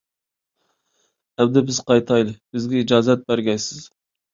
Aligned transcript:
ئەمدى 1.39 1.65
بىز 1.69 1.83
قايتايلى، 1.93 2.37
بىزگە 2.43 2.85
ئىجازەت 2.87 3.33
بەرگەيسىز؟! 3.33 3.91